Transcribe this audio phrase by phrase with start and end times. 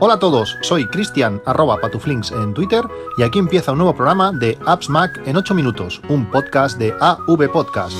[0.00, 2.84] Hola a todos, soy Cristian arroba patuflinks en Twitter
[3.16, 6.94] y aquí empieza un nuevo programa de Apps Mac en 8 minutos, un podcast de
[7.00, 7.96] AV Podcast.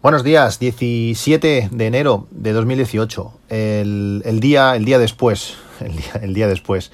[0.00, 6.12] Buenos días, 17 de enero de 2018, el, el día, el día después, el día,
[6.22, 6.90] el día después.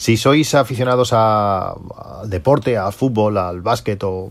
[0.00, 4.30] Si sois aficionados al deporte, al fútbol, al básquet o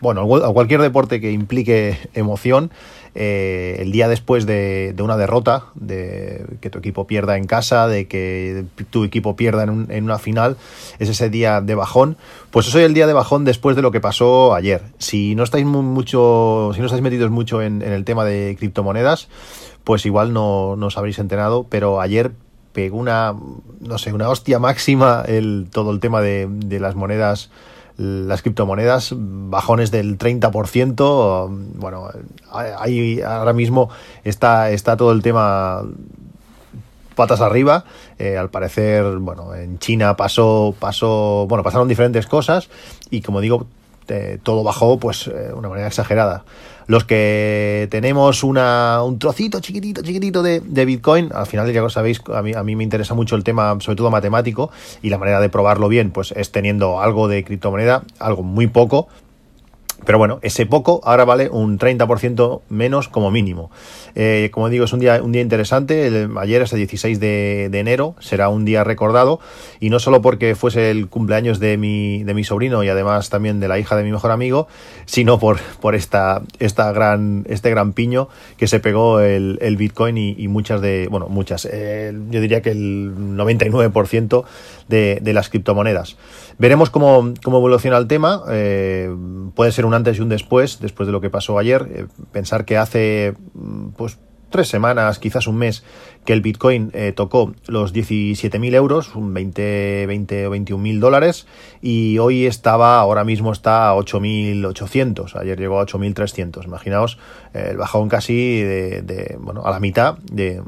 [0.00, 2.70] bueno, a cualquier deporte que implique emoción,
[3.16, 8.06] eh, el día después de, una derrota, de que tu equipo pierda en casa, de
[8.06, 10.56] que tu equipo pierda en, un, en, una final,
[11.00, 12.16] es ese día de bajón.
[12.52, 14.82] Pues eso es el día de bajón después de lo que pasó ayer.
[14.98, 19.28] Si no estáis mucho, si no estáis metidos mucho en, el tema de criptomonedas,
[19.82, 22.30] pues igual no, no os habréis enterado, pero ayer
[22.72, 23.34] pegó una,
[23.80, 27.50] no sé, una hostia máxima el, todo el tema de, de las monedas
[28.00, 31.48] las criptomonedas, bajones del 30%.
[31.74, 32.08] Bueno,
[32.50, 33.90] ahí ahora mismo
[34.24, 35.82] está, está todo el tema
[37.14, 37.84] patas arriba.
[38.18, 42.70] Eh, al parecer, bueno, en China pasó, pasó, bueno, pasaron diferentes cosas
[43.10, 43.66] y como digo,
[44.08, 46.44] eh, todo bajó pues de eh, una manera exagerada.
[46.86, 52.20] Los que tenemos una, un trocito chiquitito, chiquitito de, Bitcoin, al final ya lo sabéis,
[52.34, 54.70] a mí, a mí me interesa mucho el tema, sobre todo matemático,
[55.02, 59.08] y la manera de probarlo bien, pues es teniendo algo de criptomoneda, algo muy poco,
[60.04, 63.70] pero bueno, ese poco ahora vale un 30% menos como mínimo.
[64.14, 66.06] Eh, como digo, es un día, un día interesante.
[66.06, 69.40] El, ayer es el 16 de, enero, será un día recordado.
[69.78, 73.60] Y no solo porque fuese el cumpleaños de mi, de mi sobrino y además también
[73.60, 74.68] de la hija de mi mejor amigo,
[75.04, 80.16] sino por, por esta, esta gran, este gran piño que se pegó el, el Bitcoin
[80.16, 84.44] y, y, muchas de, bueno, muchas, eh, yo diría que el 99%
[84.88, 86.16] de, de las criptomonedas.
[86.60, 88.42] Veremos cómo, cómo evoluciona el tema.
[88.50, 89.10] Eh,
[89.54, 91.88] puede ser un antes y un después, después de lo que pasó ayer.
[91.92, 93.34] Eh, pensar que hace
[93.96, 94.18] pues
[94.50, 95.84] tres semanas, quizás un mes,
[96.24, 101.46] que el Bitcoin eh, tocó los 17.000 euros, un 20, 20 o 21.000 dólares,
[101.80, 106.64] y hoy estaba, ahora mismo está a 8.800, ayer llegó a 8.300.
[106.64, 107.18] Imaginaos
[107.54, 110.62] eh, el bajón casi de, bueno, a la mitad de,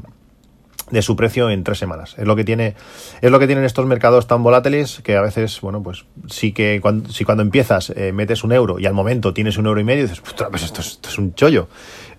[0.93, 2.15] de su precio en tres semanas.
[2.17, 2.75] Es lo que tiene,
[3.21, 6.79] es lo que tienen estos mercados tan volátiles que a veces, bueno, pues sí que
[6.81, 9.83] cuando, si cuando empiezas eh, metes un euro y al momento tienes un euro y
[9.83, 11.67] medio, dices, pues esto, esto es un chollo.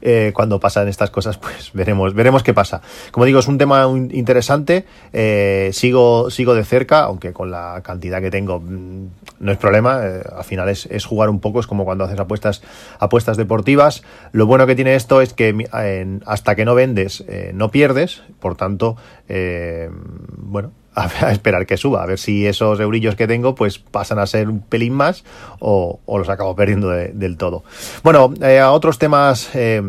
[0.07, 2.83] Eh, cuando pasan estas cosas, pues veremos, veremos qué pasa.
[3.11, 4.85] Como digo, es un tema interesante.
[5.15, 9.07] Eh, sigo, sigo de cerca, aunque con la cantidad que tengo mm,
[9.41, 10.01] no es problema.
[10.05, 12.63] Eh, al final es, es, jugar un poco, es como cuando haces apuestas,
[12.99, 14.03] apuestas deportivas.
[14.33, 15.55] Lo bueno que tiene esto es que
[16.27, 18.23] hasta que no vendes, no pierdes.
[18.41, 18.97] Por tanto,
[20.37, 20.73] bueno,
[21.23, 24.49] a, esperar que suba, a ver si esos eurillos que tengo pues pasan a ser
[24.49, 25.25] un pelín más
[25.59, 27.65] o, los acabo perdiendo de, del todo.
[28.03, 29.83] Bueno, eh, a otros temas eh,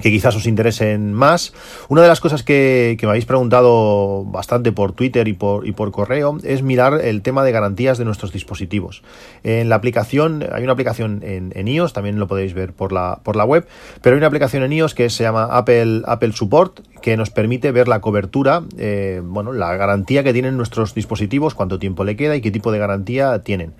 [0.00, 1.52] que quizás os interesen más.
[1.88, 5.90] Una de las cosas que, me habéis preguntado bastante por Twitter y por, y por
[5.90, 9.02] correo es mirar el tema de garantías de nuestros dispositivos.
[9.42, 13.20] En la aplicación, hay una aplicación en, en iOS, también lo podéis ver por la,
[13.22, 13.66] por la web,
[14.02, 17.72] pero hay una aplicación en iOS que se llama Apple, Apple Support, que nos permite
[17.72, 22.36] ver la cobertura, eh, bueno, la garantía que tienen nuestros dispositivos, cuánto tiempo le queda
[22.36, 23.72] y qué tipo de garantía tienen.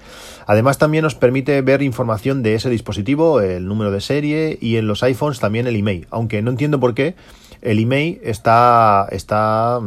[0.47, 4.87] Además, también nos permite ver información de ese dispositivo, el número de serie y en
[4.87, 7.15] los iPhones también el email aunque no entiendo por qué,
[7.63, 9.81] el email está, está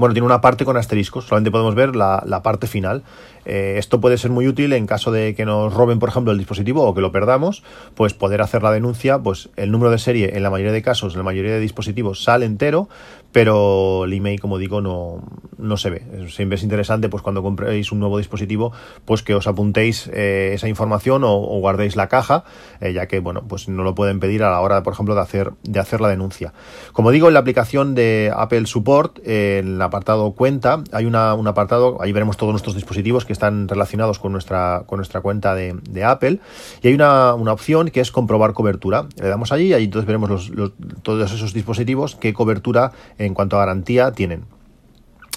[0.00, 3.02] bueno, tiene una parte con asteriscos, solamente podemos ver la, la parte final.
[3.44, 6.38] Eh, esto puede ser muy útil en caso de que nos roben, por ejemplo, el
[6.38, 7.62] dispositivo o que lo perdamos,
[7.94, 11.14] pues poder hacer la denuncia, pues el número de serie en la mayoría de casos,
[11.14, 12.88] en la mayoría de dispositivos sale entero,
[13.32, 15.22] pero el email, como digo, no,
[15.60, 16.02] no se ve.
[16.28, 18.72] Siempre es interesante, pues cuando compréis un nuevo dispositivo,
[19.04, 22.44] pues que os apuntéis eh, esa información o, guardéis la caja,
[22.80, 25.20] eh, ya que, bueno, pues no lo pueden pedir a la hora, por ejemplo, de
[25.20, 26.52] hacer, de hacer la denuncia.
[26.92, 31.46] Como digo, en la aplicación de Apple Support, en el apartado cuenta, hay una, un
[31.46, 35.76] apartado, ahí veremos todos nuestros dispositivos que están relacionados con nuestra, con nuestra cuenta de,
[35.88, 36.40] de Apple,
[36.82, 39.06] y hay una, una, opción que es comprobar cobertura.
[39.20, 40.72] Le damos allí y ahí entonces veremos los, los,
[41.02, 42.92] todos esos dispositivos, qué cobertura
[43.26, 44.44] en cuanto a garantía tienen.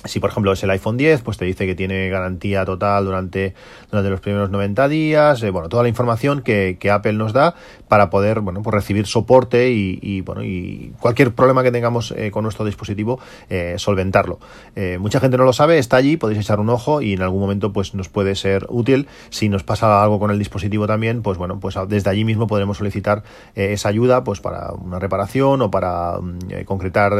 [0.05, 3.53] Si por ejemplo es el iPhone 10, pues te dice que tiene garantía total durante,
[3.89, 7.55] durante los primeros 90 días, eh, bueno, toda la información que, que, Apple nos da
[7.93, 12.41] para poder, bueno, pues recibir soporte y, bueno, y cualquier problema que tengamos eh, con
[12.41, 13.19] nuestro dispositivo,
[13.51, 14.39] eh, solventarlo.
[14.75, 17.39] Eh, mucha gente no lo sabe, está allí, podéis echar un ojo y en algún
[17.39, 19.07] momento pues nos puede ser útil.
[19.29, 22.77] Si nos pasa algo con el dispositivo también, pues bueno, pues desde allí mismo podremos
[22.77, 23.21] solicitar
[23.53, 27.13] esa ayuda pues para una reparación o para mm, concretar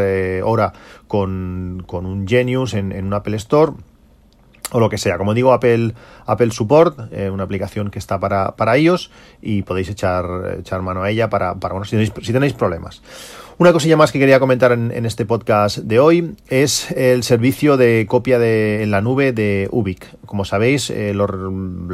[0.44, 0.74] hora
[1.08, 3.74] con, con un Genius en, un Apple Store
[4.72, 5.18] o lo que sea.
[5.18, 5.94] Como digo, Apple,
[6.26, 9.12] Apple Support, eh, una aplicación que está para, para ellos
[9.42, 10.26] y podéis echar,
[10.60, 13.02] echar mano a ella para, para bueno, si tenéis, si tenéis problemas.
[13.60, 18.08] Una cosilla más que quería comentar en, este podcast de hoy es el servicio de
[18.10, 20.08] copia de, en la nube de Ubic.
[20.26, 21.28] Como sabéis, eh, lo,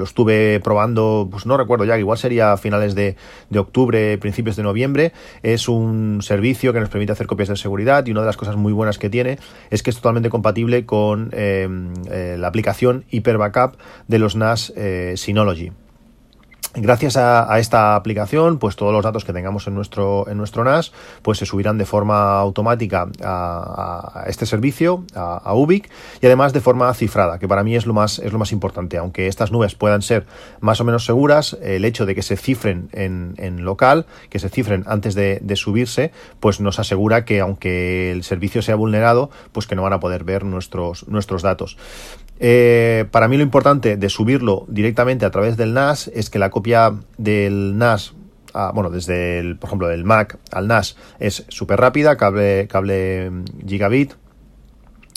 [0.02, 3.18] estuve probando, pues no recuerdo ya, igual sería a finales de,
[3.58, 5.12] octubre, principios de noviembre.
[5.44, 8.56] Es un servicio que nos permite hacer copias de seguridad y una de las cosas
[8.56, 9.38] muy buenas que tiene
[9.70, 11.68] es que es totalmente compatible con eh,
[12.10, 13.76] eh, la aplicación Hyper Backup
[14.08, 14.72] de los NAS
[15.16, 15.74] Synology.
[16.76, 20.92] Gracias a, esta aplicación, pues todos los datos que tengamos en nuestro, en nuestro NAS,
[21.24, 25.90] pues se subirán de forma automática a, este servicio, a, Ubic,
[26.22, 29.00] y además de forma cifrada, que para mí es lo más, es lo más importante.
[29.00, 30.28] Aunque estas nubes puedan ser
[30.60, 34.84] más o menos seguras, el hecho de que se cifren en, local, que se cifren
[34.86, 39.82] antes de, subirse, pues nos asegura que aunque el servicio sea vulnerado, pues que no
[39.82, 41.78] van a poder ver nuestros, nuestros datos.
[42.42, 46.50] Eh, para mí lo importante de subirlo directamente a través del NAS es que la
[46.50, 46.69] copia
[47.18, 48.14] del NAS
[48.74, 53.32] bueno, desde el, por ejemplo, del Mac al NAS es súper rápida, cable, cable
[53.66, 54.14] gigabit,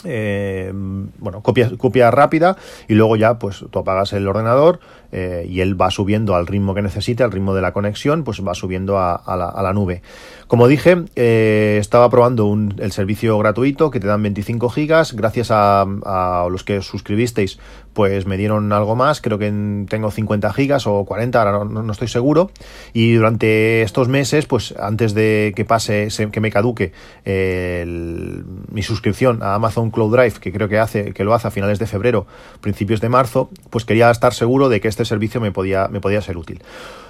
[0.05, 2.57] eh, bueno, copia, copia rápida
[2.89, 4.81] y luego ya pues tú apagas el ordenador
[5.13, 8.43] eh, y él va subiendo al ritmo que necesite, al ritmo de la conexión, pues
[8.43, 10.03] va subiendo a, la, nube.
[10.47, 15.83] Como dije, eh, estaba probando el servicio gratuito que te dan 25 gigas, gracias a,
[15.83, 17.59] a los que suscribisteis
[17.93, 19.53] pues me dieron algo más, creo que
[19.89, 22.51] tengo 50 gigas o 40, ahora no, estoy seguro,
[22.93, 26.93] y durante estos meses, pues antes de que pase, que me caduque
[27.25, 31.79] mi suscripción a Amazon Cloud Drive, que creo que hace, que lo hace a finales
[31.79, 32.27] de febrero,
[32.61, 36.21] principios de marzo, pues quería estar seguro de que este servicio me podía, me podía
[36.21, 36.63] ser útil.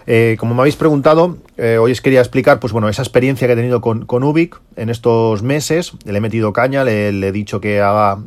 [0.06, 3.52] Eh, como me habéis preguntado, eh, hoy os quería explicar, pues bueno, esa experiencia que
[3.52, 7.60] he tenido con, con Ubic en estos meses, le he metido caña, le, he dicho
[7.60, 8.18] que haga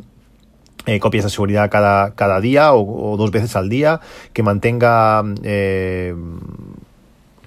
[0.86, 4.00] eh, copias de seguridad cada, cada día o, dos veces al día,
[4.32, 6.14] que mantenga eh,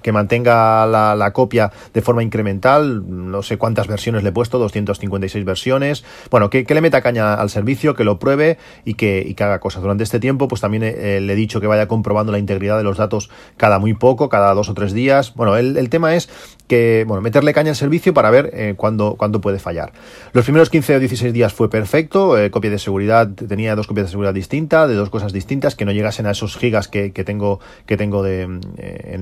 [0.02, 5.44] que mantenga la, copia de forma incremental, no sé cuántas versiones le he puesto, 256
[5.44, 9.82] versiones, bueno, que, le meta caña al servicio, que lo pruebe y que, haga cosas.
[9.82, 12.84] Durante este tiempo, pues también eh, le he dicho que vaya comprobando la integridad de
[12.84, 15.34] los datos cada muy poco, cada dos o tres días.
[15.34, 16.28] Bueno, el, tema es
[16.70, 19.92] que, bueno, meterle caña al servicio para ver eh, cuándo, puede fallar.
[20.32, 24.06] Los primeros 15 o 16 días fue perfecto, eh, copia de seguridad, tenía dos copias
[24.06, 27.58] de seguridad distintas, de dos cosas distintas, que no llegasen a esos gigas que, tengo,
[27.86, 28.60] que tengo de, en,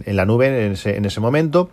[0.05, 0.73] en la nube, en
[1.06, 1.71] ese, momento.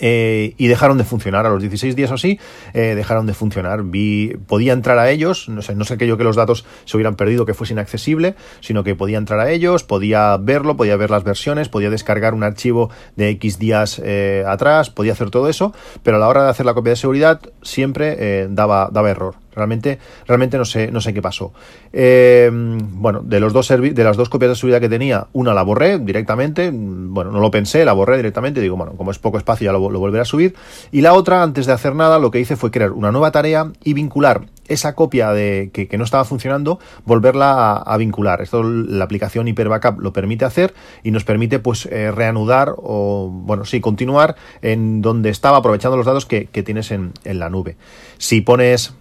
[0.00, 2.38] Eh, y dejaron de funcionar a los 16 días o así,
[2.72, 3.82] eh, dejaron de funcionar.
[3.84, 6.96] Vi, podía entrar a ellos, no sé, no sé que yo que los datos se
[6.96, 11.10] hubieran perdido, que fuese inaccesible, sino que podía entrar a ellos, podía verlo, podía ver
[11.10, 15.74] las versiones, podía descargar un archivo de X días eh, atrás, podía hacer todo eso,
[16.02, 19.43] pero a la hora de hacer la copia de seguridad siempre daba, daba error.
[19.54, 21.52] Realmente, realmente no sé, no sé qué pasó.
[21.92, 25.62] Eh, bueno, de los dos de las dos copias de seguridad que tenía, una la
[25.62, 26.70] borré directamente.
[26.72, 28.60] Bueno, no lo pensé, la borré directamente.
[28.60, 30.54] Digo, bueno, como es poco espacio, ya lo, volveré a subir.
[30.92, 33.72] Y la otra, antes de hacer nada, lo que hice fue crear una nueva tarea
[33.82, 38.40] y vincular esa copia de que, no estaba funcionando, volverla a, vincular.
[38.40, 43.30] Esto la aplicación Hyper Backup lo permite hacer y nos permite pues eh, reanudar o
[43.30, 47.76] bueno sí continuar en donde estaba aprovechando los datos que, tienes en, en la nube.
[48.18, 48.94] Si pones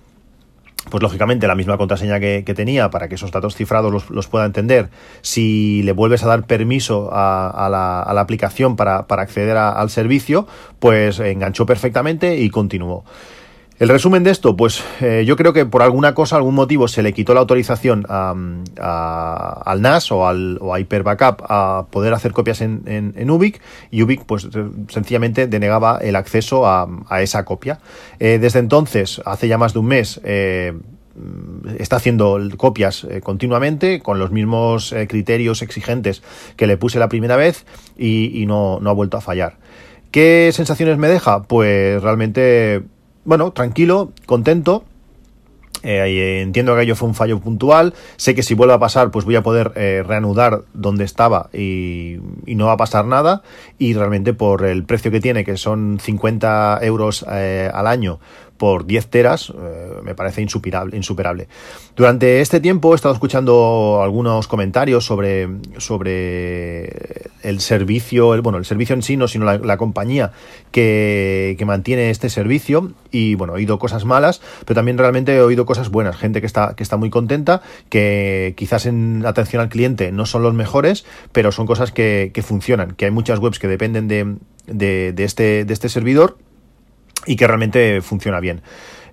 [0.89, 4.89] pues lógicamente la misma contraseña que, tenía para que esos datos cifrados los, pueda entender.
[5.21, 10.47] Si le vuelves a dar permiso a, la, aplicación para, acceder al servicio,
[10.79, 13.05] pues enganchó perfectamente y continuó.
[13.79, 17.01] El resumen de esto, pues eh, yo creo que por alguna cosa, algún motivo, se
[17.01, 22.61] le quitó la autorización al NAS o, al, a Hyper Backup a poder hacer copias
[22.61, 24.47] en, en, Ubic y Ubic pues
[24.89, 26.87] sencillamente denegaba el acceso a,
[27.21, 27.79] esa copia.
[28.19, 30.73] Eh, desde entonces, hace ya más de un mes, eh,
[31.79, 36.23] está haciendo copias continuamente con los mismos criterios exigentes
[36.57, 37.65] que le puse la primera vez
[37.97, 39.57] y, no, no ha vuelto a fallar.
[40.11, 41.43] ¿Qué sensaciones me deja?
[41.43, 42.83] Pues realmente
[43.25, 44.83] bueno, tranquilo, contento.
[45.83, 47.93] Eh, entiendo que aquello fue un fallo puntual.
[48.15, 52.19] Sé que si vuelve a pasar, pues voy a poder eh, reanudar donde estaba y,
[52.47, 53.43] no va a pasar nada.
[53.77, 58.19] Y realmente por el precio que tiene, que son 50 euros eh, al año,
[58.57, 61.47] por 10 teras eh, me parece insuperable.
[61.95, 68.65] Durante este tiempo he estado escuchando algunos comentarios sobre, sobre el servicio, el, bueno, el
[68.65, 70.31] servicio en sí, no sino la, compañía
[70.71, 75.65] que, mantiene este servicio y bueno, he oído cosas malas, pero también realmente he oído
[75.65, 80.11] cosas buenas, gente que está, que está muy contenta, que quizás en atención al cliente
[80.11, 84.07] no son los mejores, pero son cosas que, funcionan, que hay muchas webs que dependen
[84.07, 84.35] de,
[84.67, 86.37] de, de, este, de este servidor
[87.25, 88.61] y que realmente funciona bien.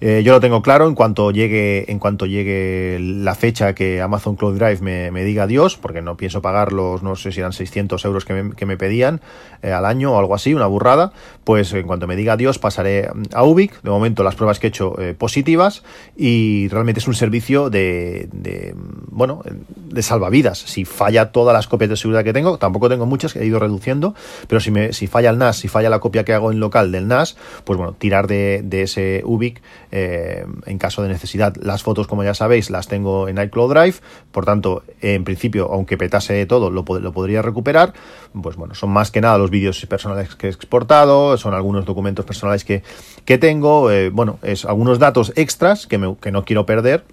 [0.03, 4.35] Eh, yo lo tengo claro en cuanto llegue, en cuanto llegue la fecha que Amazon
[4.35, 8.03] Cloud Drive me, diga adiós, porque no pienso pagar los, no sé si eran 600
[8.07, 9.21] euros que me, que me pedían
[9.63, 11.13] eh, al año o algo así, una burrada,
[11.45, 13.83] pues en cuanto me diga adiós pasaré a Ubic.
[13.83, 15.83] De momento las pruebas que he hecho eh, positivas
[16.17, 19.43] y realmente es un servicio de, de, bueno,
[19.77, 20.59] de salvavidas.
[20.59, 24.15] Si falla todas las copias de seguridad que tengo, tampoco tengo muchas, he ido reduciendo,
[24.49, 26.91] pero si, me, si falla el NAS, si falla la copia que hago en local
[26.91, 29.61] del NAS, pues bueno, tirar de, de ese Ubic
[29.93, 31.55] eh, en caso de necesidad.
[31.57, 33.97] Las fotos, como ya sabéis, las tengo en iCloud Drive,
[34.33, 37.93] por tanto, en principio, aunque petase todo, lo, podría recuperar.
[38.41, 42.25] Pues bueno, son más que nada los vídeos personales que he exportado, son algunos documentos
[42.25, 42.83] personales que,
[43.25, 47.05] que tengo, eh, bueno, es algunos datos extras que, me, que no quiero perder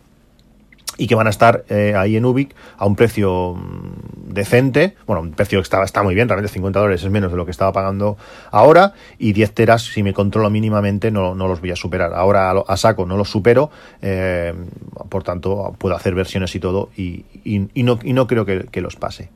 [0.97, 5.21] y que van a estar eh, ahí en Ubic a un precio mm, decente, bueno,
[5.21, 7.51] un precio que está, está muy bien, realmente 50 dólares es menos de lo que
[7.51, 8.17] estaba pagando
[8.51, 12.13] ahora y 10 teras si me controlo mínimamente no, no los voy a superar.
[12.13, 13.69] Ahora a, saco no los supero,
[14.01, 14.53] eh,
[15.09, 18.81] por tanto puedo hacer versiones y todo y, y, no, y no creo que, que,
[18.81, 19.29] los pase.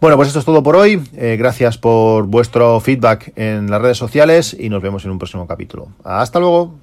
[0.00, 1.00] Bueno, pues esto es todo por hoy.
[1.16, 5.46] Eh, gracias por vuestro feedback en las redes sociales y nos vemos en un próximo
[5.46, 5.88] capítulo.
[6.02, 6.81] Hasta luego.